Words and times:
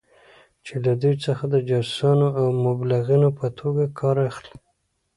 چې 0.65 0.73
له 0.85 0.93
دوی 1.01 1.15
څخه 1.25 1.43
د 1.53 1.55
جاسوسانو 1.69 2.27
او 2.39 2.45
مبلغینو 2.65 3.29
په 3.39 3.47
توګه 3.59 3.83
کار 3.99 4.15
اخلي. 4.29 4.55